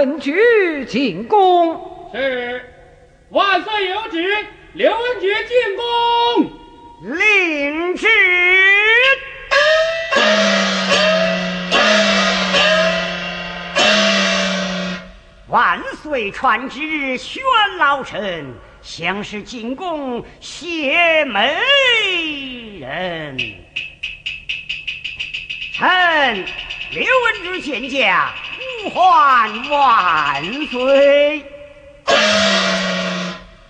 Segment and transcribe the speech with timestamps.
[0.00, 0.32] 文举
[0.86, 2.10] 进宫。
[2.14, 2.64] 是
[3.28, 6.50] 万岁有旨，刘文举进宫。
[7.18, 8.06] 领旨。
[15.48, 17.42] 万岁传旨，宣
[17.76, 21.58] 老臣相是进宫谢美
[22.80, 23.36] 人。
[25.74, 26.46] 臣。
[26.92, 28.34] 刘文举见驾，
[28.82, 31.44] 呼唤万岁。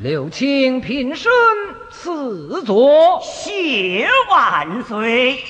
[0.00, 1.30] 刘卿平身
[1.90, 5.44] 赐座，谢万岁。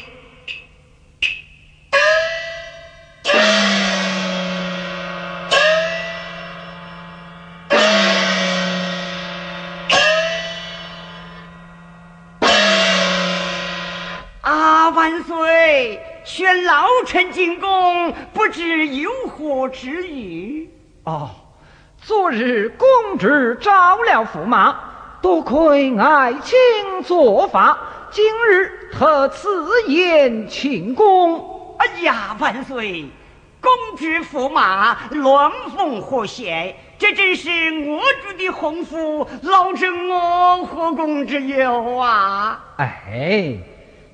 [14.43, 16.01] 啊，万岁！
[16.25, 17.69] 宣老臣进宫，
[18.57, 20.71] 知有何之意？
[21.05, 21.29] 哦，
[22.01, 23.29] 昨日公主
[23.61, 24.75] 招了驸马，
[25.21, 26.57] 多亏爱卿
[27.05, 27.79] 做法，
[28.11, 31.77] 今日特赐宴庆功。
[31.79, 33.05] 哎呀，万岁！
[33.61, 37.51] 公主驸马鸾凤和谐，这真是
[37.87, 42.65] 我主的鸿福，老臣我何功之有啊？
[42.79, 43.59] 哎，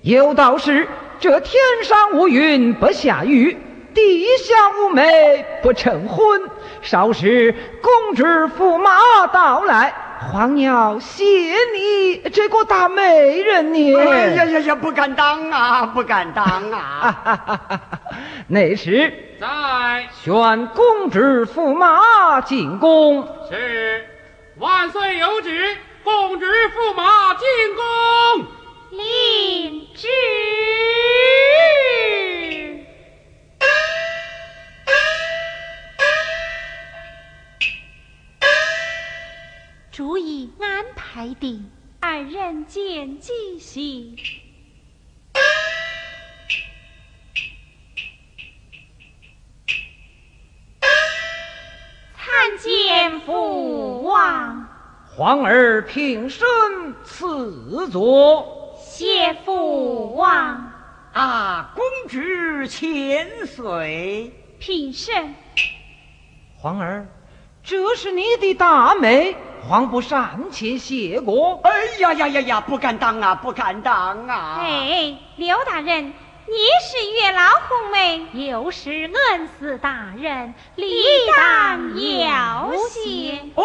[0.00, 0.88] 有道是。
[1.20, 3.56] 这天上无云不下雨，
[3.94, 6.42] 地下无媒不成婚。
[6.80, 9.94] 少时公主驸马到来，
[10.32, 13.96] 皇要谢你这个大美人呢。
[13.96, 17.80] 哎呀呀呀，不敢当啊，不敢当啊！
[18.48, 23.28] 那时在宣公主驸马进宫。
[23.48, 24.04] 是，
[24.58, 28.46] 万岁有旨，公主驸马进宫。
[28.90, 30.08] 领旨。
[39.92, 41.70] 主已安排定，
[42.00, 44.16] 二人见即行。
[52.14, 54.66] 参见父王。
[55.14, 56.46] 皇儿平身
[57.04, 58.74] 赐座。
[58.82, 60.72] 谢父王。
[61.12, 64.32] 啊，公主千岁。
[64.58, 65.34] 平身。
[66.56, 67.06] 皇儿，
[67.62, 69.36] 这是你的大妹。
[69.68, 71.60] 皇不上前谢过。
[71.62, 71.70] 哎
[72.00, 72.60] 呀呀呀呀！
[72.60, 74.58] 不敢当啊，不敢当啊！
[74.60, 76.12] 哎，刘大人，你
[76.82, 78.90] 是月老红梅，又是
[79.30, 81.04] 恩师大人，理
[81.36, 83.38] 当要谢。
[83.54, 83.64] 哦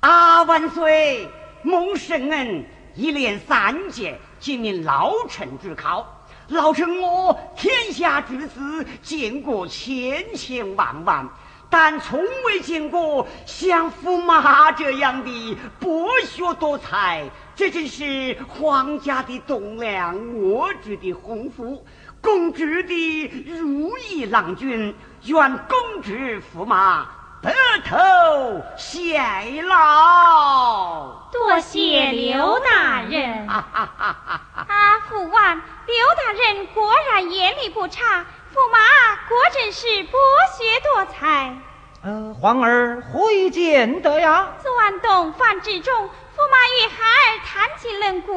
[0.00, 1.30] 啊，万岁！
[1.62, 2.64] 蒙圣恩
[2.94, 6.15] 一连三届，今命老臣之考。
[6.48, 11.28] 老臣我天下之子见过千千万万，
[11.68, 17.24] 但从未见过像驸马这样的博学多才。
[17.56, 21.84] 这真是皇家的栋梁，我主的鸿福，
[22.20, 24.94] 公主的如意郎君。
[25.24, 27.08] 愿公主驸马
[27.42, 27.52] 白
[27.84, 27.96] 头
[28.78, 31.28] 偕老。
[31.32, 33.48] 多谢刘大人。
[33.48, 33.64] 啊，
[35.08, 35.60] 父王。
[35.86, 38.78] 刘大人果然眼力不差，驸马
[39.28, 40.18] 果真是博
[40.58, 41.56] 学多才。
[42.02, 44.54] 呃，皇儿何以见得呀？
[44.60, 48.36] 昨晚洞房之中，驸马与孩儿谈起论古，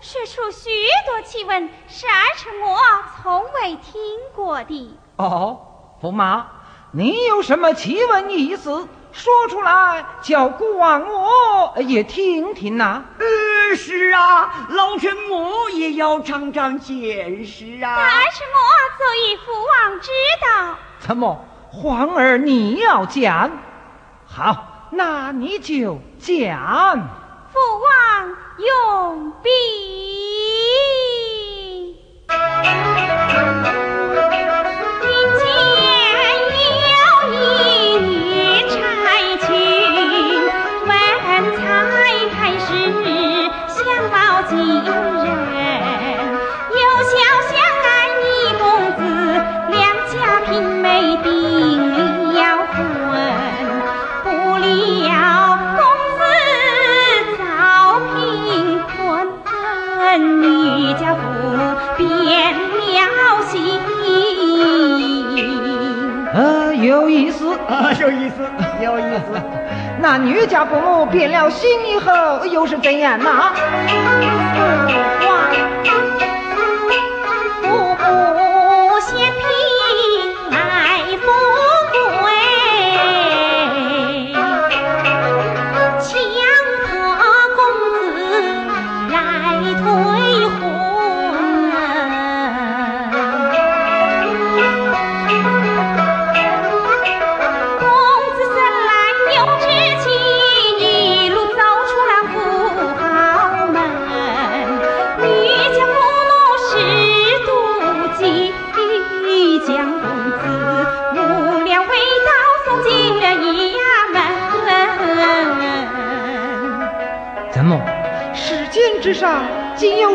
[0.00, 0.70] 说出许
[1.06, 2.76] 多奇闻，是儿臣我
[3.22, 4.02] 从未听
[4.34, 4.98] 过的。
[5.16, 5.60] 哦，
[6.02, 6.48] 驸马，
[6.90, 8.70] 你有什么奇闻异事？
[9.12, 13.04] 说出来，叫孤王我也听听呐。
[13.18, 13.26] 呃，
[13.74, 17.96] 是啊，老臣我也要长长见识啊。
[17.96, 18.58] 但是我
[18.98, 20.10] 早已父王知
[20.42, 20.76] 道。
[21.00, 23.50] 怎么，皇儿你要讲？
[24.26, 27.08] 好，那你就讲。
[27.52, 29.48] 父王用笔。
[67.66, 68.34] 啊有意思，
[68.82, 69.40] 有意思。
[70.00, 73.52] 那女家父母变了心以后，又是怎样呢？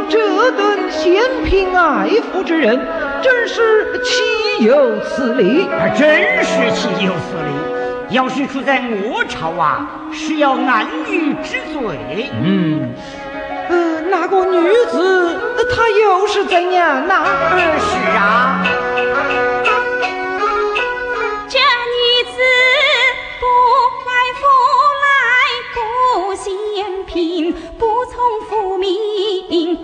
[0.09, 2.79] 这等嫌贫爱富之人，
[3.21, 5.67] 真是岂有此理！
[5.97, 8.15] 真是岂有此理！
[8.15, 12.29] 要是出在我朝啊，是要男女之罪。
[12.43, 12.93] 嗯，
[13.69, 15.39] 呃，那个女子
[15.75, 17.25] 她又是怎样呢？
[17.79, 18.63] 是啊。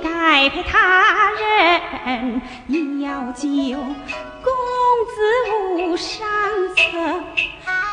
[0.02, 0.09] 栽
[0.48, 2.42] 培他人，
[3.02, 3.44] 要救
[4.42, 4.54] 公
[5.06, 5.12] 子
[5.76, 6.26] 无上
[6.76, 6.82] 策。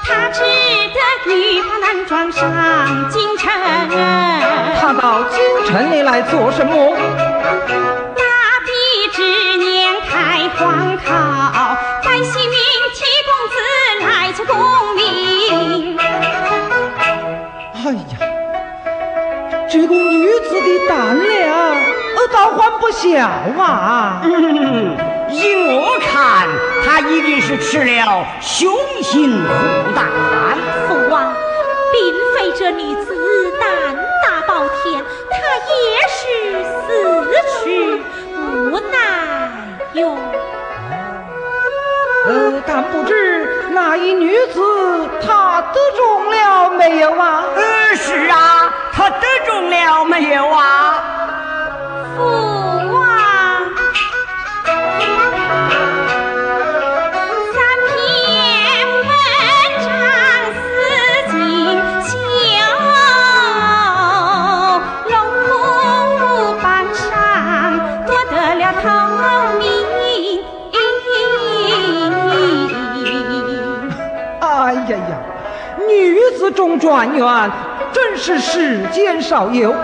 [0.04, 3.50] 他只得女扮男装上京城。
[4.80, 6.94] 他到京城里来做什么？
[8.14, 8.22] 大
[8.64, 8.70] 比
[9.12, 12.56] 之年开荒考，百姓民
[12.94, 13.56] 替公子
[14.06, 14.54] 来做功
[14.94, 15.98] 名。
[17.74, 18.14] 哎呀，
[19.68, 21.95] 这个女子的胆量！
[22.32, 23.06] 倒还不小
[23.62, 24.22] 啊！
[25.30, 26.48] 依我看，
[26.84, 30.06] 他一定是吃了雄心虎胆。
[30.86, 31.34] 父王，
[31.92, 31.96] 并
[32.34, 33.68] 非这女子胆
[34.22, 35.36] 大包天，她
[35.72, 35.74] 也
[36.08, 36.22] 是
[36.82, 36.86] 死
[37.64, 37.64] 去
[38.46, 38.94] 无奈
[39.94, 40.16] 哟。
[42.28, 44.60] 呃，但不知那一女子
[45.24, 46.85] 她得中了没
[74.96, 75.18] 哎呀呀，
[75.86, 77.50] 女子中状元，
[77.92, 79.74] 真是世间少有。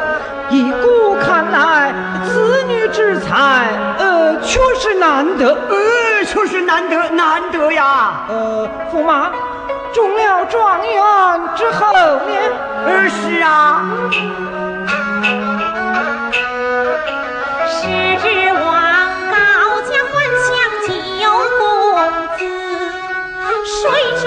[0.49, 1.93] 以故看来，
[2.27, 8.25] 此女之才，呃，确实难得，呃，确实难得，难得呀。
[8.29, 9.31] 呃，驸马
[9.93, 10.95] 中了状元
[11.57, 12.33] 之后呢？
[12.87, 13.83] 呃，是啊。
[17.67, 17.83] 是
[18.55, 18.63] 望
[19.31, 19.35] 高
[19.83, 20.15] 家还
[20.45, 20.49] 乡
[20.87, 21.21] 救
[21.59, 21.61] 公
[22.39, 22.41] 子，
[23.65, 23.81] 谁
[24.21, 24.23] 知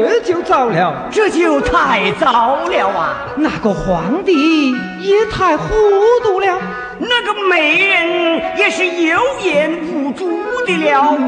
[0.00, 3.16] 这就糟了，这就太糟了啊！
[3.36, 5.68] 那个皇帝也太糊
[6.22, 6.58] 涂了，
[6.98, 11.18] 那个美人也是有眼无珠的了。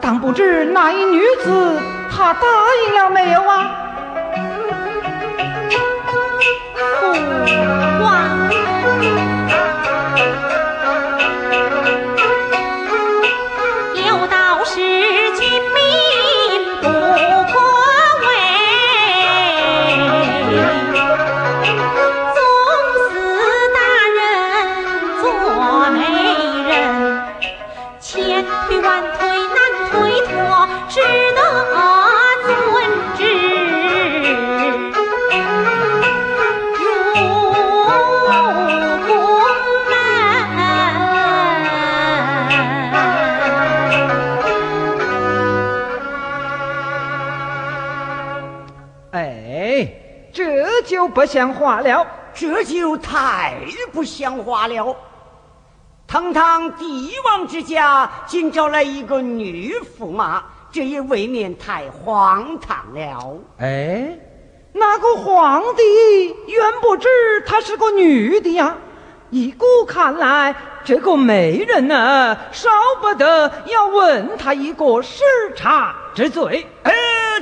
[0.00, 1.78] 但不知那一女子，
[2.10, 2.40] 她答
[2.86, 3.76] 应了没有啊？
[7.00, 7.14] 父
[49.60, 49.88] 王。
[50.32, 53.54] 这就不像话了，这就太
[53.92, 54.96] 不像话了。
[56.06, 63.38] 堂堂帝王之家，竟招来一个女驸马，这也未免太荒唐了。
[63.58, 64.18] 哎，
[64.72, 67.08] 那个皇帝原不知
[67.44, 68.76] 她是个女的呀。
[69.30, 72.68] 依古看来，这个媒人呢，少
[73.00, 75.22] 不得要问他一个失
[75.54, 76.66] 察之罪。
[76.82, 76.92] 哎，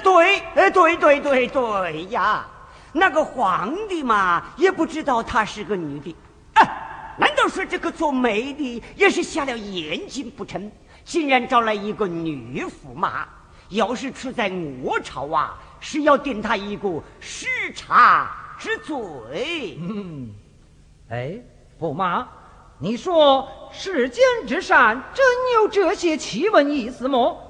[0.05, 0.38] 对，
[0.71, 2.47] 对对对对呀，
[2.93, 6.17] 那个皇帝嘛，也不知道她是个女的。
[6.55, 10.71] 哎，难道说这个做媒的也是瞎了眼睛不成？
[11.05, 13.27] 竟然招来一个女驸马，
[13.71, 14.51] 要是出在
[14.83, 19.79] 我朝啊，是要定他一个失察之罪。
[19.81, 20.31] 嗯，
[21.11, 21.39] 哎。
[21.81, 22.27] 驸马，
[22.81, 27.48] 你说世间之善真有这些奇闻异事么？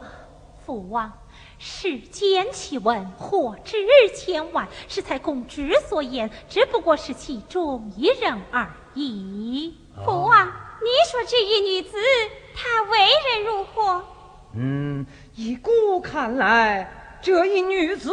[0.68, 1.10] 父王，
[1.58, 3.78] 世间奇闻或知
[4.14, 9.74] 千万，是才公之所言，只不过是其中一人而已。
[10.04, 11.96] 父王，你说这一女子
[12.54, 14.04] 她为人如何？
[14.56, 15.06] 嗯，
[15.36, 18.12] 依古看来，这一女子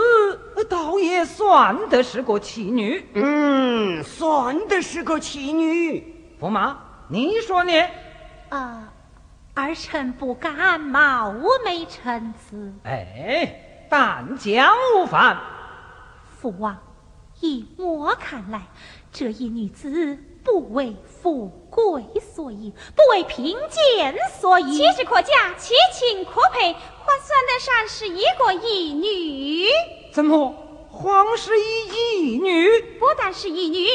[0.69, 3.05] 倒也算得是个奇女。
[3.15, 6.37] 嗯，算得是个奇女。
[6.39, 6.77] 驸马，
[7.09, 7.73] 你说呢？
[8.47, 8.93] 啊，
[9.55, 11.33] 儿臣不敢冒
[11.63, 12.73] 昧陈词。
[12.83, 15.41] 哎，但讲无妨。
[16.37, 16.77] 父王，
[17.39, 18.67] 以我看来，
[19.13, 26.79] 这一女子不为富贵所引，不为贫贱所引，岂是可嫁，其情可配，还
[27.23, 29.67] 算得上是一个义女。
[30.11, 30.53] 怎么，
[30.89, 32.81] 皇室以义女？
[32.99, 33.87] 不但是义女。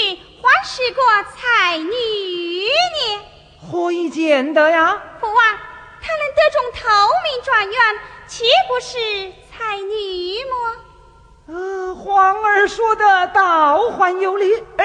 [0.43, 1.03] 还是个
[1.37, 3.23] 才女呢，
[3.61, 5.03] 何以见得呀？
[5.21, 5.37] 父王，
[6.01, 6.89] 她能得中头
[7.25, 8.99] 名状元，岂不是
[9.51, 10.77] 才女么？
[11.53, 14.85] 呃，皇儿说的倒还有理，哎，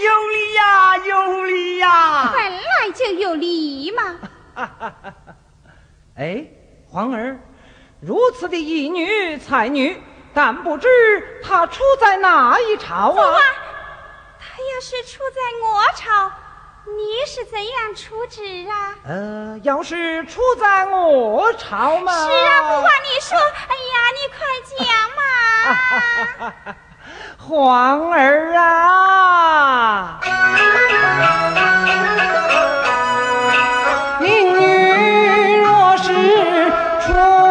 [0.00, 4.20] 有理呀，有理呀，本来就有理嘛。
[6.16, 6.46] 哎，
[6.88, 7.40] 皇儿，
[8.00, 10.00] 如此的义女才女，
[10.34, 13.12] 但不知她出在哪一朝啊？
[13.12, 13.34] 父王，
[14.38, 16.30] 她要是出在我朝，
[16.84, 18.94] 你是怎样处置啊？
[19.04, 24.44] 呃，要是出在我朝嘛，是啊，不管你说，哎呀，你快
[24.76, 24.80] 讲
[25.16, 26.52] 嘛，
[27.38, 30.18] 皇儿啊。
[30.22, 30.92] 他夫妻
[31.54, 31.90] 百年
[35.64, 36.06] 好，奉
[37.00, 37.41] 他。